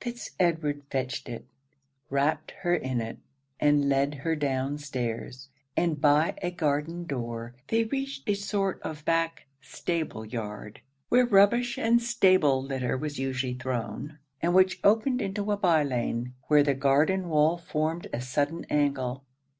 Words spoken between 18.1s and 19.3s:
a sudden angle.